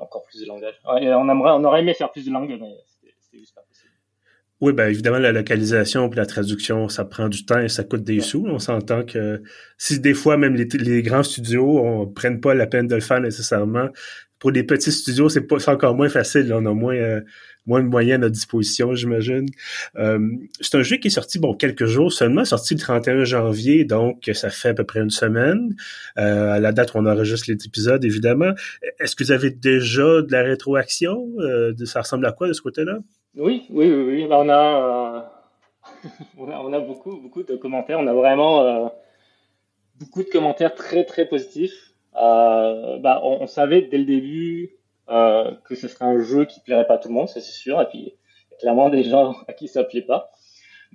encore 0.00 0.24
plus 0.24 0.40
de 0.40 0.46
langages. 0.46 0.74
Et 1.00 1.08
on 1.10 1.28
aimerait, 1.28 1.52
on 1.52 1.64
aurait 1.64 1.80
aimé 1.80 1.94
faire 1.94 2.10
plus 2.10 2.26
de 2.26 2.32
langues, 2.32 2.56
mais 2.60 2.74
c'était 3.20 3.38
juste 3.38 3.54
pas 3.54 3.62
possible. 3.62 3.90
Oui, 4.60 4.72
ben 4.72 4.88
évidemment, 4.88 5.18
la 5.18 5.32
localisation 5.32 6.08
puis 6.08 6.16
la 6.16 6.26
traduction, 6.26 6.88
ça 6.88 7.04
prend 7.04 7.28
du 7.28 7.44
temps 7.44 7.60
et 7.60 7.68
ça 7.68 7.84
coûte 7.84 8.02
des 8.02 8.20
sous. 8.20 8.44
On 8.46 8.58
s'entend 8.58 9.04
que 9.04 9.42
si 9.78 10.00
des 10.00 10.14
fois 10.14 10.36
même 10.36 10.54
les, 10.54 10.64
les 10.64 11.02
grands 11.02 11.24
studios 11.24 11.78
on 11.78 12.06
prennent 12.06 12.40
pas 12.40 12.54
la 12.54 12.66
peine 12.66 12.86
de 12.86 12.94
le 12.94 13.00
faire 13.00 13.20
nécessairement, 13.20 13.88
pour 14.44 14.50
les 14.50 14.62
petits 14.62 14.92
studios, 14.92 15.30
c'est 15.30 15.68
encore 15.70 15.94
moins 15.94 16.10
facile. 16.10 16.52
On 16.52 16.66
a 16.66 16.74
moins 16.74 17.22
moins 17.64 17.82
de 17.82 17.88
moyens 17.88 18.22
à 18.22 18.28
disposition, 18.28 18.94
j'imagine. 18.94 19.46
Euh, 19.96 20.18
c'est 20.60 20.76
un 20.76 20.82
jeu 20.82 20.98
qui 20.98 21.08
est 21.08 21.10
sorti, 21.10 21.38
bon, 21.38 21.54
quelques 21.54 21.86
jours 21.86 22.12
seulement, 22.12 22.44
sorti 22.44 22.74
le 22.74 22.80
31 22.80 23.24
janvier, 23.24 23.86
donc 23.86 24.30
ça 24.34 24.50
fait 24.50 24.68
à 24.68 24.74
peu 24.74 24.84
près 24.84 25.00
une 25.00 25.08
semaine, 25.08 25.74
euh, 26.18 26.52
à 26.52 26.60
la 26.60 26.72
date 26.72 26.92
où 26.92 26.98
on 26.98 27.06
enregistre 27.06 27.50
les 27.50 27.56
épisodes, 27.64 28.04
évidemment. 28.04 28.52
Est-ce 29.00 29.16
que 29.16 29.24
vous 29.24 29.32
avez 29.32 29.48
déjà 29.48 30.20
de 30.20 30.30
la 30.30 30.42
rétroaction? 30.42 31.26
Euh, 31.38 31.72
ça 31.86 32.02
ressemble 32.02 32.26
à 32.26 32.32
quoi 32.32 32.46
de 32.46 32.52
ce 32.52 32.60
côté-là? 32.60 32.98
Oui, 33.36 33.64
oui, 33.70 33.90
oui, 33.90 34.02
oui. 34.02 34.26
Ben, 34.28 34.36
on, 34.36 34.48
a, 34.50 35.32
on, 36.36 36.50
a, 36.50 36.58
on 36.58 36.72
a 36.74 36.80
beaucoup, 36.80 37.16
beaucoup 37.16 37.44
de 37.44 37.56
commentaires. 37.56 37.98
On 37.98 38.06
a 38.06 38.12
vraiment 38.12 38.92
beaucoup 39.98 40.22
de 40.22 40.28
commentaires 40.28 40.74
très 40.74 41.04
très 41.04 41.26
positifs. 41.26 41.93
Euh, 42.16 42.98
bah, 42.98 43.20
on, 43.24 43.42
on, 43.42 43.46
savait 43.46 43.82
dès 43.82 43.98
le 43.98 44.04
début 44.04 44.76
euh, 45.10 45.50
que 45.64 45.74
ce 45.74 45.88
serait 45.88 46.04
un 46.04 46.20
jeu 46.20 46.44
qui 46.44 46.60
plairait 46.60 46.86
pas 46.86 46.94
à 46.94 46.98
tout 46.98 47.08
le 47.08 47.14
monde, 47.14 47.28
ça 47.28 47.40
c'est 47.40 47.52
sûr. 47.52 47.80
Et 47.80 47.86
puis 47.86 48.14
clairement 48.60 48.88
des 48.88 49.04
gens 49.04 49.34
à 49.48 49.52
qui 49.52 49.68
ça 49.68 49.84
plaît 49.84 50.02
pas. 50.02 50.30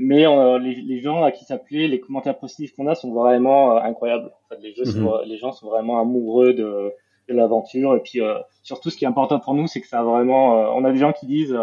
Mais 0.01 0.25
euh, 0.25 0.57
les, 0.59 0.75
les, 0.75 1.01
gens 1.01 1.23
à 1.23 1.31
qui 1.31 1.43
ça 1.43 1.57
plaît, 1.57 1.89
les 1.89 1.99
commentaires 1.99 2.39
positifs 2.39 2.73
qu'on 2.73 2.87
a 2.87 2.95
sont 2.95 3.13
vraiment 3.13 3.75
euh, 3.75 3.81
incroyables. 3.81 4.27
En 4.27 4.55
fait, 4.55 4.61
les, 4.61 4.73
jeux 4.73 4.85
sont, 4.85 5.01
mhm. 5.01 5.21
les 5.25 5.37
gens 5.37 5.51
sont 5.51 5.67
vraiment 5.67 5.99
amoureux 5.99 6.53
de, 6.53 6.93
de 7.27 7.33
l'aventure. 7.33 7.97
Et 7.97 7.99
puis 7.99 8.21
euh, 8.21 8.39
surtout, 8.63 8.89
ce 8.89 8.95
qui 8.95 9.03
est 9.03 9.09
important 9.09 9.39
pour 9.41 9.53
nous, 9.55 9.67
c'est 9.67 9.81
que 9.81 9.87
ça 9.87 9.99
a 9.99 10.03
vraiment. 10.03 10.73
on 10.73 10.85
a 10.85 10.91
des 10.93 10.99
gens 10.99 11.11
qui 11.11 11.25
disent 11.27 11.57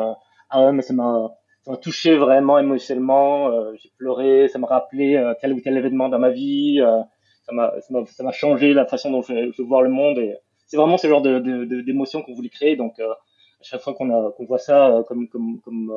ah 0.51 0.67
ouais, 0.67 0.73
mais 0.73 0.83
ça 0.83 0.93
m'a 0.93 1.31
ça 1.63 1.71
m'a 1.71 1.77
touché 1.79 2.15
vraiment 2.15 2.59
émotionnellement. 2.59 3.51
J'ai 3.77 3.91
pleuré, 3.97 4.49
ça 4.49 4.59
m'a 4.59 4.67
rappelé 4.67 5.21
tel 5.41 5.55
ou 5.55 5.61
tel 5.61 5.75
événement 5.79 6.11
dans 6.11 6.19
ma 6.19 6.29
vie. 6.29 6.79
m'a 6.81 7.09
ça 7.47 8.23
m'a 8.25 8.33
changé 8.33 8.75
la 8.75 8.87
façon 8.87 9.11
dont 9.11 9.23
je, 9.23 9.53
je 9.53 9.62
vois 9.62 9.83
le 9.83 9.91
monde. 9.91 10.19
Et 10.19 10.37
c'est 10.67 10.76
vraiment 10.76 10.99
ce 10.99 11.07
genre 11.09 11.23
de 11.23 11.38
d'émotions 11.83 12.23
qu'on 12.23 12.35
voulait 12.35 12.49
créer. 12.49 12.76
Donc 12.76 12.99
à 13.00 13.17
chaque 13.62 13.81
fois 13.81 13.95
qu'on 13.95 14.31
qu'on 14.33 14.45
voit 14.47 14.59
ça 14.59 15.05
comme 15.09 15.29
comme 15.29 15.61
comme 15.61 15.93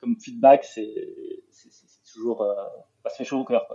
comme 0.00 0.16
feedback, 0.20 0.64
c'est 0.64 0.92
toujours, 2.12 2.42
euh, 2.42 2.54
ça 3.04 3.10
fait 3.10 3.24
chaud 3.24 3.40
au 3.40 3.44
cœur. 3.44 3.66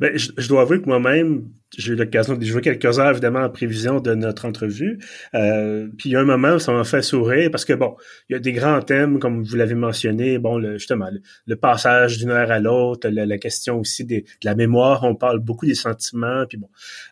Ben, 0.00 0.16
je, 0.16 0.30
je, 0.36 0.48
dois 0.48 0.62
avouer 0.62 0.80
que 0.80 0.86
moi-même, 0.86 1.48
j'ai 1.76 1.92
eu 1.92 1.96
l'occasion 1.96 2.36
de 2.36 2.44
jouer 2.44 2.60
quelques 2.60 2.98
heures, 2.98 3.10
évidemment, 3.10 3.40
en 3.40 3.50
prévision 3.50 4.00
de 4.00 4.14
notre 4.14 4.46
entrevue. 4.46 4.98
Euh, 5.34 5.88
puis 5.96 6.10
il 6.10 6.12
y 6.12 6.16
a 6.16 6.20
un 6.20 6.24
moment 6.24 6.54
où 6.54 6.58
ça 6.58 6.72
m'a 6.72 6.84
fait 6.84 7.02
sourire 7.02 7.50
parce 7.50 7.64
que, 7.64 7.72
bon, 7.72 7.96
il 8.28 8.34
y 8.34 8.36
a 8.36 8.38
des 8.38 8.52
grands 8.52 8.80
thèmes, 8.82 9.18
comme 9.18 9.42
vous 9.42 9.56
l'avez 9.56 9.74
mentionné, 9.74 10.38
bon, 10.38 10.58
le, 10.58 10.78
justement, 10.78 11.08
le, 11.46 11.56
passage 11.56 12.18
d'une 12.18 12.30
heure 12.30 12.50
à 12.50 12.60
l'autre, 12.60 13.08
la, 13.08 13.26
la, 13.26 13.38
question 13.38 13.80
aussi 13.80 14.04
des, 14.04 14.22
de 14.22 14.44
la 14.44 14.54
mémoire, 14.54 15.04
on 15.04 15.14
parle 15.14 15.40
beaucoup 15.40 15.66
des 15.66 15.74
sentiments, 15.74 16.44
puis 16.48 16.58
bon. 16.58 16.68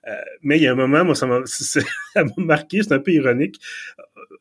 Euh, 0.08 0.12
mais 0.42 0.58
il 0.58 0.62
y 0.62 0.66
a 0.66 0.72
un 0.72 0.76
moment, 0.76 1.04
moi, 1.04 1.14
ça 1.14 1.26
m'a 1.26 1.40
marqué, 2.36 2.82
c'est 2.82 2.92
un 2.92 3.00
peu 3.00 3.12
ironique 3.12 3.60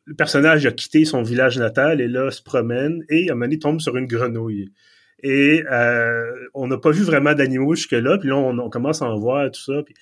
le 0.06 0.14
personnage 0.14 0.66
a 0.66 0.72
quitté 0.72 1.04
son 1.04 1.22
village 1.22 1.58
natal 1.58 2.00
et 2.00 2.08
là 2.08 2.30
se 2.30 2.42
promène 2.42 3.04
et 3.08 3.30
à 3.30 3.32
un 3.32 3.36
moment 3.36 3.52
tombe 3.60 3.80
sur 3.80 3.96
une 3.96 4.06
grenouille. 4.06 4.70
Et 5.24 5.64
euh, 5.72 6.48
on 6.52 6.66
n'a 6.66 6.76
pas 6.76 6.90
vu 6.90 7.02
vraiment 7.02 7.32
d'animaux 7.32 7.74
jusque-là, 7.74 8.18
puis 8.18 8.28
là, 8.28 8.36
on, 8.36 8.68
commence 8.68 9.00
à 9.00 9.06
en 9.06 9.18
voir 9.18 9.50
tout 9.50 9.62
ça. 9.62 9.82
Puis, 9.82 9.94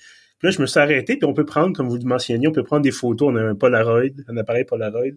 là, 0.42 0.50
je 0.50 0.60
me 0.60 0.66
suis 0.66 0.80
arrêté, 0.80 1.16
puis 1.16 1.24
on 1.24 1.32
peut 1.32 1.44
prendre, 1.44 1.76
comme 1.76 1.88
vous 1.88 1.96
le 1.96 2.04
mentionniez, 2.04 2.48
on 2.48 2.52
peut 2.52 2.64
prendre 2.64 2.82
des 2.82 2.90
photos, 2.90 3.30
on 3.32 3.36
a 3.36 3.40
un 3.40 3.54
Polaroid, 3.54 4.10
un 4.26 4.36
appareil 4.36 4.64
Polaroid, 4.64 5.12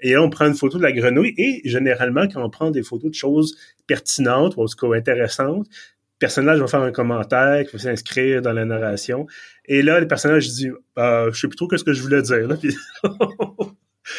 et 0.00 0.14
là, 0.14 0.22
on 0.22 0.30
prend 0.30 0.46
une 0.46 0.54
photo 0.54 0.78
de 0.78 0.82
la 0.82 0.92
grenouille, 0.92 1.34
et 1.36 1.60
généralement, 1.66 2.26
quand 2.26 2.42
on 2.42 2.48
prend 2.48 2.70
des 2.70 2.82
photos 2.82 3.10
de 3.10 3.14
choses 3.14 3.54
pertinentes, 3.86 4.56
ou 4.56 4.62
en 4.62 4.66
tout 4.66 4.88
cas 4.88 4.96
intéressantes, 4.96 5.66
le 5.68 6.18
personnage 6.18 6.58
va 6.58 6.66
faire 6.66 6.80
un 6.80 6.92
commentaire, 6.92 7.66
qui 7.66 7.72
va 7.72 7.82
s'inscrire 7.82 8.40
dans 8.40 8.54
la 8.54 8.64
narration, 8.64 9.26
et 9.66 9.82
là, 9.82 10.00
le 10.00 10.08
personnage 10.08 10.48
dit 10.48 10.70
euh, 10.96 11.30
je 11.34 11.38
sais 11.38 11.48
plus 11.48 11.56
trop 11.56 11.68
ce 11.76 11.84
que 11.84 11.92
je 11.92 12.00
voulais 12.00 12.22
dire, 12.22 12.48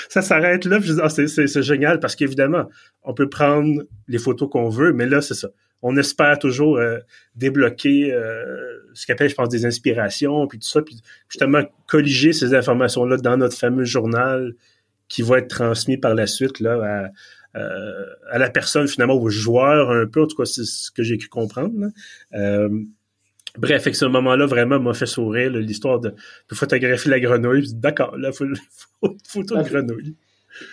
ça 0.10 0.21
s'arrête 0.21 0.65
là. 0.65 0.79
je 0.81 0.93
dis, 0.93 1.00
ah, 1.01 1.10
c'est 1.10 1.63
génial 1.63 2.00
parce 2.00 2.15
qu'évidemment, 2.15 2.69
on 3.03 3.13
peut 3.13 3.29
prendre 3.29 3.83
les 4.07 4.17
photos 4.17 4.50
qu'on 4.50 4.69
veut, 4.69 4.93
mais 4.93 5.05
là, 5.05 5.21
c'est 5.21 5.33
ça. 5.33 5.50
On 5.81 5.98
espère 5.98 6.38
toujours 6.38 6.77
euh, 6.77 7.00
débloquer 7.36 8.13
euh, 8.13 8.45
ce 8.93 9.07
qu'on 9.07 9.13
appelle, 9.13 9.29
je 9.29 9.36
pense, 9.36 9.50
des 9.50 9.65
inspirations, 9.65 10.48
puis 10.48 10.60
tout 10.60 10.67
ça, 10.67 10.81
puis 10.81 11.01
justement 11.27 11.63
colliger 11.88 12.33
ces 12.33 12.53
informations-là 12.53 13.17
dans 13.17 13.38
notre 13.38 13.57
fameux 13.57 13.86
journal 13.86 14.53
qui 15.07 15.24
va 15.24 15.39
être 15.39 15.48
transmis 15.48 15.98
par 15.98 16.13
la 16.13 16.27
suite 16.27 16.60
là 16.60 17.10
à, 17.55 17.60
euh, 17.60 18.05
à 18.29 18.38
la 18.38 18.50
personne 18.50 18.88
finalement 18.88 19.15
au 19.15 19.29
joueur 19.29 19.89
un 19.91 20.05
peu. 20.05 20.21
En 20.21 20.27
tout 20.27 20.38
cas, 20.38 20.45
c'est 20.45 20.63
ce 20.63 20.91
que 20.91 21.03
j'ai 21.03 21.17
cru 21.17 21.29
comprendre. 21.29 21.89
Bref, 23.62 23.84
avec 23.84 23.96
ce 23.96 24.06
moment-là, 24.06 24.48
vraiment 24.48 24.80
m'a 24.80 24.94
fait 24.94 25.06
sourire 25.06 25.51
l'histoire 25.51 26.00
de, 26.00 26.10
de, 26.10 26.56
photographier 26.56 27.12
la 27.12 27.20
grenouille. 27.20 27.74
D'accord, 27.75 28.18
là, 28.18 28.32
faut, 28.32 28.46
faut, 29.00 29.15
photo 29.27 29.58
de 29.58 29.63
grenouille. 29.63 30.15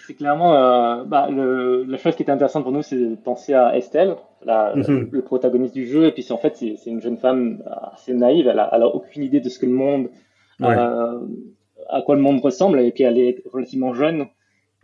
C'est 0.07 0.15
clairement 0.15 0.55
euh, 0.55 1.05
bah, 1.05 1.29
le, 1.31 1.85
la 1.85 1.99
chose 1.99 2.17
qui 2.17 2.23
est 2.23 2.31
intéressante 2.31 2.63
pour 2.63 2.73
nous, 2.73 2.83
c'est 2.83 2.97
de 2.97 3.15
penser 3.15 3.53
à 3.53 3.77
Estelle, 3.77 4.17
la, 4.45 4.75
mm-hmm. 4.75 5.11
le 5.11 5.23
protagoniste 5.23 5.75
du 5.75 5.87
jeu. 5.87 6.07
Et 6.07 6.13
puis, 6.13 6.27
en 6.31 6.39
fait, 6.39 6.57
c'est 6.57 6.79
une 6.87 7.01
jeune 7.01 7.19
femme 7.19 7.63
assez 7.93 8.15
naïve. 8.15 8.49
Elle 8.49 8.59
a, 8.59 8.71
elle 8.73 8.83
a, 8.83 8.89
aucune 8.89 9.23
idée 9.23 9.41
de 9.41 9.49
ce 9.49 9.59
que 9.59 9.67
le 9.67 9.73
monde, 9.73 10.09
euh, 10.63 11.21
à 11.91 12.03
quoi 12.03 12.17
le 12.17 12.23
monde 12.23 12.41
ressemble. 12.41 12.81
Et 12.81 12.91
puis, 12.91 13.05
elle 13.05 13.19
est 13.19 13.43
relativement 13.53 13.93
jeune, 13.93 14.27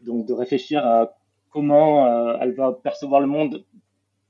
donc 0.03 0.27
de 0.27 0.33
réfléchir 0.33 0.85
à 0.85 1.17
comment 1.51 2.07
euh, 2.07 2.37
elle 2.41 2.53
va 2.53 2.73
percevoir 2.73 3.21
le 3.21 3.27
monde 3.29 3.65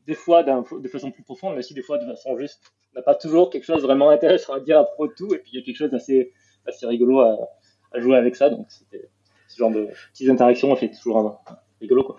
des 0.07 0.14
fois 0.14 0.43
de 0.43 0.88
façon 0.88 1.11
plus 1.11 1.23
profonde, 1.23 1.54
mais 1.54 1.61
aussi 1.61 1.75
des 1.75 1.83
fois 1.83 1.99
de 1.99 2.04
façon 2.04 2.38
juste. 2.38 2.73
N'a 2.95 3.03
pas 3.03 3.15
toujours 3.15 3.51
quelque 3.51 3.65
chose 3.65 3.83
vraiment 3.83 4.11
intéressant 4.11 4.55
à 4.55 4.61
dire 4.61 4.79
à 4.79 4.85
propos 4.85 5.09
de 5.09 5.15
tout, 5.15 5.35
et 5.35 5.39
puis 5.39 5.51
il 5.53 5.59
y 5.59 5.63
a 5.63 5.65
quelque 5.65 5.77
chose 5.77 5.91
d'assez 5.91 6.33
assez 6.67 6.87
rigolo 6.87 7.21
à, 7.21 7.37
jouer 8.01 8.17
avec 8.17 8.37
ça. 8.37 8.51
Donc 8.51 8.67
c'était 8.69 9.09
ce 9.49 9.57
genre 9.57 9.71
de 9.71 9.89
petites 10.13 10.29
interactions, 10.29 10.71
on 10.71 10.77
fait 10.77 10.91
toujours 10.91 11.19
un, 11.19 11.57
rigolo 11.81 12.05
quoi. 12.05 12.19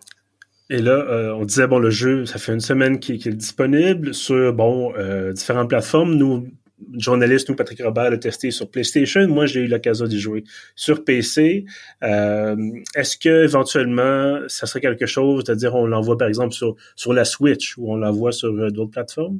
Et 0.70 0.80
là, 0.80 0.94
euh, 0.94 1.34
on 1.34 1.46
disait 1.46 1.68
bon, 1.68 1.78
le 1.80 1.92
jeu, 1.92 2.26
ça 2.26 2.40
fait 2.40 2.52
une 2.52 2.60
semaine 2.60 3.00
qu'il 3.00 3.16
est 3.16 3.32
disponible 3.32 4.14
sur 4.14 4.52
bon 4.52 4.94
euh, 4.98 5.32
différentes 5.32 5.70
plateformes. 5.70 6.16
Nous, 6.16 6.48
journaliste, 6.98 7.50
nous, 7.50 7.56
Patrick 7.56 7.82
Robert, 7.84 8.10
l'a 8.10 8.18
testé 8.18 8.50
sur 8.50 8.70
PlayStation. 8.72 9.28
Moi, 9.28 9.46
j'ai 9.46 9.62
eu 9.62 9.68
l'occasion 9.68 10.08
d'y 10.08 10.20
jouer 10.20 10.44
sur 10.76 11.04
PC. 11.04 11.66
Euh, 12.04 12.56
Est-ce 12.96 13.18
que 13.18 13.44
éventuellement, 13.44 14.40
ça 14.48 14.66
serait 14.66 14.82
quelque 14.82 15.06
chose, 15.06 15.44
c'est-à-dire 15.46 15.76
on 15.76 15.86
l'envoie 15.86 16.18
par 16.18 16.28
exemple 16.28 16.54
sur, 16.54 16.76
sur 16.96 17.14
la 17.14 17.26
Switch 17.26 17.78
ou 17.78 17.94
on 17.94 17.98
l'envoie 17.98 18.32
sur 18.32 18.52
d'autres 18.72 18.92
plateformes? 18.92 19.40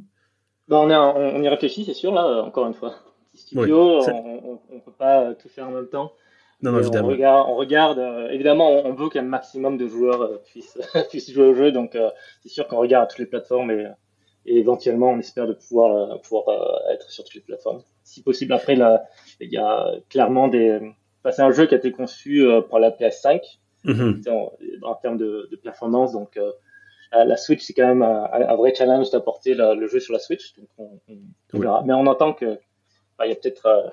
Ben, 0.68 0.76
on, 0.76 0.90
on, 0.90 1.42
y 1.42 1.48
réfléchit, 1.48 1.84
c'est 1.84 1.94
sûr, 1.94 2.12
là, 2.12 2.42
encore 2.42 2.66
une 2.66 2.74
fois. 2.74 2.94
Studio, 3.34 4.00
on 4.08 4.60
ne 4.72 4.80
peut 4.80 4.92
pas 4.96 5.34
tout 5.34 5.48
faire 5.48 5.68
en 5.68 5.72
même 5.72 5.88
temps. 5.88 6.12
Non, 6.62 6.72
non, 6.72 6.80
évidemment. 6.80 7.08
On 7.08 7.10
regarde, 7.10 7.48
on 7.50 7.56
regarde 7.56 7.98
euh, 7.98 8.30
évidemment, 8.30 8.70
on, 8.70 8.94
veut 8.94 9.10
qu'un 9.10 9.22
maximum 9.22 9.76
de 9.76 9.86
joueurs 9.86 10.22
euh, 10.22 10.42
puissent, 10.46 10.78
puissent 11.10 11.30
jouer 11.30 11.44
au 11.44 11.54
jeu, 11.54 11.70
donc 11.70 11.98
c'est 12.40 12.48
sûr 12.48 12.66
qu'on 12.66 12.78
regarde 12.78 13.10
toutes 13.10 13.18
les 13.18 13.26
plateformes 13.26 13.70
et 13.70 13.86
et 14.46 14.58
éventuellement 14.58 15.10
on 15.10 15.18
espère 15.18 15.46
de 15.46 15.52
pouvoir 15.52 15.92
euh, 15.92 16.18
pouvoir 16.18 16.48
euh, 16.48 16.92
être 16.94 17.10
sur 17.10 17.24
toutes 17.24 17.34
les 17.34 17.40
plateformes. 17.40 17.82
Si 18.04 18.22
possible, 18.22 18.52
après 18.52 18.76
là, 18.76 19.04
il 19.40 19.52
y 19.52 19.58
a 19.58 19.92
clairement 20.08 20.48
des 20.48 20.80
c'est 21.32 21.42
un 21.42 21.50
jeu 21.50 21.66
qui 21.66 21.74
a 21.74 21.78
été 21.78 21.90
conçu 21.90 22.46
euh, 22.46 22.60
pour 22.60 22.78
la 22.78 22.90
PS5 22.90 23.40
mm-hmm. 23.84 24.84
en, 24.84 24.94
termes 24.94 25.18
de, 25.18 25.48
de, 25.50 25.56
performance, 25.56 26.12
donc 26.12 26.38
la 27.12 27.36
Switch 27.36 27.62
c'est 27.62 27.72
quand 27.72 27.86
même 27.86 28.02
un, 28.02 28.56
vrai 28.56 28.74
challenge 28.74 29.10
d'apporter 29.10 29.54
le 29.54 29.86
jeu 29.86 30.00
sur 30.00 30.12
la 30.12 30.18
Switch, 30.18 30.54
donc 30.56 30.68
on, 30.78 31.58
verra. 31.58 31.82
Mais 31.86 31.94
on 31.94 32.06
entend 32.06 32.32
que 32.32 32.58
bah, 33.18 33.26
il 33.26 33.30
y 33.30 33.32
a 33.32 33.36
peut-être 33.36 33.92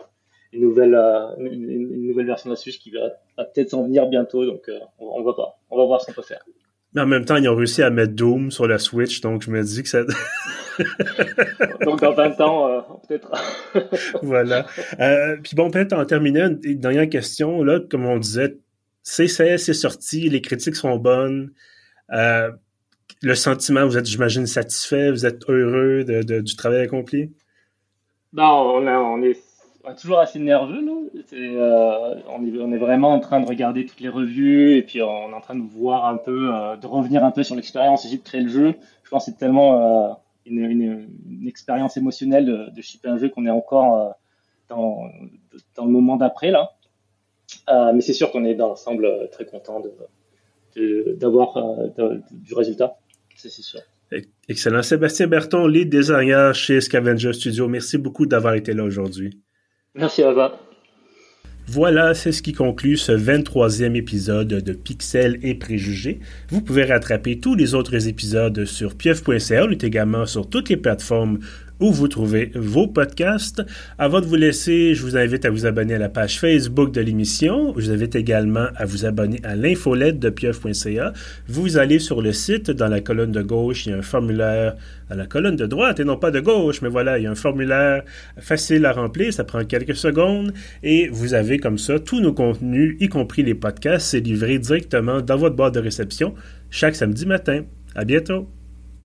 une 0.51 0.62
nouvelle 0.62 0.96
une, 1.38 2.08
nouvelle 2.08 2.25
version 2.25 2.50
de 2.50 2.55
la 2.55 2.60
Switch 2.60 2.79
qui 2.79 2.91
va, 2.91 3.10
peut-être 3.38 3.70
s'en 3.70 3.84
venir 3.84 4.08
bientôt, 4.08 4.46
donc 4.46 4.70
on, 5.00 5.20
on 5.20 5.24
va 5.24 5.34
pas, 5.34 5.60
on 5.70 5.77
va 5.77 5.86
voir 5.86 6.01
ce 6.01 6.08
qu'on 6.08 6.13
peut 6.13 6.22
faire. 6.22 6.43
Mais 6.93 7.01
en 7.01 7.08
même 7.08 7.25
temps, 7.25 7.38
ils 7.38 7.50
ont 7.50 7.55
réussi 7.55 7.82
à 7.82 7.89
mettre 7.89 8.13
Doom 8.13 8.51
sur 8.51 8.67
la 8.67 8.77
Switch, 8.77 9.22
donc 9.22 9.41
je 9.41 9.50
me 9.50 9.63
dis 9.63 9.82
que 9.82 9.89
ça... 9.89 10.03
donc 11.82 12.01
dans 12.01 12.13
20 12.13 12.41
ans, 12.41 12.70
euh, 12.70 12.82
peut-être... 13.08 13.32
voilà. 14.22 14.67
Euh, 15.00 15.38
puis 15.41 15.55
bon, 15.55 15.72
peut-être 15.72 15.93
en 15.93 16.05
terminant, 16.05 16.55
une 16.63 16.79
dernière 16.79 17.10
question, 17.10 17.63
là, 17.63 17.79
comme 17.79 18.05
on 18.05 18.17
disait, 18.17 18.58
c'est 19.01 19.27
c'est 19.27 19.74
sorti, 19.74 20.29
les 20.29 20.41
critiques 20.41 20.75
sont 20.75 20.96
bonnes. 20.98 21.51
Euh, 22.12 22.51
le 23.22 23.36
sentiment, 23.36 23.86
vous 23.86 23.98
êtes, 23.98 24.05
j'imagine, 24.05 24.48
satisfait, 24.48 25.12
vous 25.12 25.25
êtes 25.25 25.50
heureux 25.50 26.03
de, 26.03 26.41
du 26.41 26.55
travail 26.55 26.82
accompli? 26.82 27.32
Non, 28.34 28.82
on, 28.84 29.22
est 29.22 29.38
toujours 30.00 30.20
assez 30.20 30.39
nerveux, 30.39 30.82
nous. 30.82 31.12
Euh, 31.34 32.15
on, 32.29 32.72
est, 32.74 32.77
vraiment 32.77 33.13
en 33.13 33.20
train 33.20 33.39
de 33.39 33.46
regarder 33.46 33.86
toutes 33.86 34.00
les 34.00 34.10
revues 34.10 34.77
et 34.77 34.82
puis 34.82 35.01
on 35.01 35.29
est 35.29 35.34
en 35.34 35.41
train 35.41 35.55
de 35.55 35.62
voir 35.62 36.05
un 36.05 36.17
peu, 36.17 36.53
euh, 36.53 36.75
de 36.75 36.88
revenir 36.88 37.24
un 37.24 37.32
peu 37.32 37.43
sur 37.43 37.55
l'expérience 37.55 38.05
et 38.05 38.17
de 38.17 38.22
créer 38.22 38.41
le 38.41 38.50
jeu. 38.50 38.75
Je 39.03 39.10
pense 39.10 39.25
que 39.25 39.32
c'est 39.32 39.38
tellement 39.38 40.10
euh, 40.10 40.13
une, 40.46 41.48
expérience 41.48 41.98
émotionnelle 41.98 42.46
de, 42.46 42.70
de 42.72 42.82
shipper 42.82 43.10
un 43.10 43.17
jeu 43.17 43.29
qu'on 43.29 43.46
est 43.46 43.51
encore 43.51 44.15
dans, 44.70 45.10
dans, 45.75 45.86
le 45.86 45.91
moment 45.91 46.15
d'après 46.17 46.50
là. 46.50 46.72
Mais 47.93 48.01
c'est 48.01 48.13
sûr 48.13 48.32
qu'on 48.32 48.46
est 48.46 48.55
dans 48.55 48.70
l'ensemble 48.70 49.29
très 49.32 49.46
content 49.46 49.82
de, 50.75 51.13
d'avoir 51.20 51.60
du 52.32 52.53
résultat. 52.55 52.98
C'est 53.36 53.50
sûr. 53.50 53.82
Excellent. 54.48 54.84
Sébastien 54.84 55.28
Berton, 55.28 55.68
lead 55.68 55.90
designer 55.90 56.54
chez 56.54 56.82
Scavenger 56.82 57.34
Studio. 57.34 57.68
Merci 57.68 57.98
beaucoup 57.98 58.25
d'avoir 58.25 58.54
été 58.54 58.74
là 58.74 58.84
aujourd'hui. 58.84 59.42
Merci 59.96 60.24
Ava. 60.24 60.60
Voilà, 61.66 62.13
c'est 62.13 62.34
ce 62.34 62.42
qui 62.42 62.52
conclut 62.52 62.98
ce 62.98 63.13
23e 63.13 63.96
épisode 63.96 64.50
de 64.50 64.74
Pixels 64.74 65.40
et 65.44 65.56
Préjugés. 65.56 66.20
Vous 66.50 66.62
pouvez 66.62 66.84
rattraper 66.84 67.40
tous 67.40 67.56
les 67.56 67.74
autres 67.74 68.08
épisodes 68.08 68.66
sur 68.66 68.96
pieuf.ca. 68.96 69.66
On 69.66 69.70
est 69.72 69.84
également 69.84 70.25
sur 70.25 70.50
toutes 70.50 70.70
les 70.70 70.78
plateformes 70.78 71.40
où 71.84 71.92
vous 71.92 72.08
trouvez 72.08 72.50
vos 72.56 72.88
podcasts. 72.88 73.62
Avant 73.98 74.22
de 74.22 74.25
vous 74.25 74.38
laisser, 74.38 74.96
je 74.96 75.04
vous 75.04 75.18
invite 75.18 75.44
à 75.44 75.50
vous 75.50 75.66
abonner 75.66 75.96
à 75.96 75.98
la 75.98 76.08
page 76.08 76.40
Facebook 76.40 76.94
de 76.94 77.02
l'émission. 77.02 77.74
Je 77.75 77.88
vous 77.88 77.92
invite 77.92 78.16
également 78.16 78.68
à 78.78 78.86
vous 78.86 79.04
abonner 79.04 79.42
à 79.44 79.58
l'infolette 79.58 80.18
de 80.18 80.30
pieuf.ca. 80.30 81.12
Vous 81.50 81.78
allez 81.78 82.00
sur 82.00 82.22
le 82.22 82.32
site, 82.32 82.72
dans 82.72 82.88
la 82.88 83.02
colonne 83.02 83.34
de 83.34 83.42
gauche, 83.42 83.86
il 83.86 83.90
y 83.90 83.94
a 83.94 83.98
un 83.98 84.02
formulaire 84.02 84.78
à 85.10 85.16
la 85.16 85.25
colonne 85.25 85.58
de 85.58 85.66
droite 85.66 86.00
et 86.00 86.06
non 86.06 86.16
pas 86.16 86.32
de 86.32 86.40
gauche, 86.40 86.82
mais 86.82 86.88
voilà, 86.88 87.20
il 87.20 87.25
y 87.25 87.28
a 87.28 87.32
un 87.32 87.36
formulaire 87.36 88.04
facile 88.40 88.86
à 88.86 88.94
remplir, 88.94 89.34
ça 89.34 89.44
prend 89.44 89.66
quelques 89.66 89.98
secondes 89.98 90.54
et 90.84 91.10
vous 91.10 91.34
avez 91.34 91.60
comme 91.60 91.78
ça 91.78 92.00
tous 92.00 92.22
nos 92.22 92.32
contenus, 92.32 92.96
y 93.02 93.10
compris 93.10 93.44
les 93.44 93.56
podcasts, 93.56 94.08
c'est 94.08 94.22
livré 94.22 94.58
directement 94.58 95.20
dans 95.20 95.36
votre 95.36 95.58
boîte 95.58 95.74
de 95.74 95.82
réception 95.82 96.34
chaque 96.70 96.96
samedi 96.96 97.25
matin. 97.25 97.63
À 97.94 98.06
bientôt! 98.06 98.48